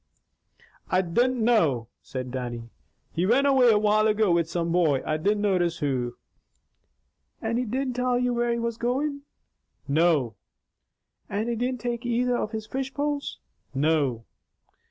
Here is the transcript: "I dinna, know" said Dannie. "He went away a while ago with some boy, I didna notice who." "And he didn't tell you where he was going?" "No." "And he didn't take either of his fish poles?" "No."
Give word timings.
"I 0.89 1.03
dinna, 1.03 1.35
know" 1.35 1.87
said 2.01 2.31
Dannie. 2.31 2.71
"He 3.11 3.27
went 3.27 3.45
away 3.45 3.69
a 3.69 3.77
while 3.77 4.07
ago 4.07 4.31
with 4.31 4.49
some 4.49 4.71
boy, 4.71 5.03
I 5.05 5.17
didna 5.17 5.41
notice 5.41 5.77
who." 5.77 6.15
"And 7.39 7.59
he 7.59 7.65
didn't 7.65 7.93
tell 7.97 8.17
you 8.17 8.33
where 8.33 8.51
he 8.51 8.57
was 8.57 8.77
going?" 8.77 9.21
"No." 9.87 10.37
"And 11.29 11.49
he 11.49 11.55
didn't 11.55 11.81
take 11.81 12.03
either 12.03 12.35
of 12.35 12.49
his 12.49 12.65
fish 12.65 12.91
poles?" 12.91 13.37
"No." 13.75 14.25